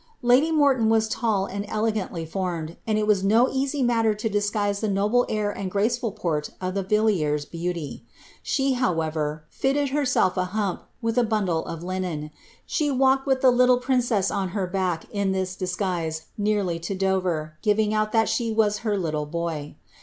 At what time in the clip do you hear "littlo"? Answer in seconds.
13.51-13.79